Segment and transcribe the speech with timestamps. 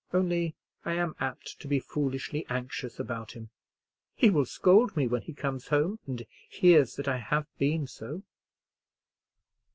[0.11, 3.51] Only I am apt to be foolishly anxious about him.
[4.15, 8.23] He will scold me when he comes home and hears that I have been so."